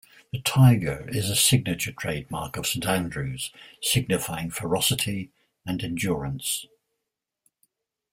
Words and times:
The 0.31 0.41
tiger 0.41 1.07
is 1.09 1.29
a 1.29 1.35
signature 1.35 1.91
trademark 1.91 2.57
of 2.57 2.65
Saint 2.65 2.87
Andrew's, 2.87 3.51
signifying 3.83 4.49
ferocity 4.49 5.29
and 5.63 5.83
endurance. 5.83 6.65